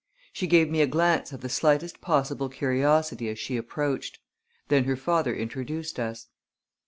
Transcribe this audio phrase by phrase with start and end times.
[0.33, 4.17] She gave me a glance of the slightest possible curiosity as she approached.
[4.67, 6.25] Then her father introduced us.